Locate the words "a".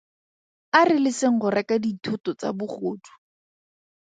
0.77-0.79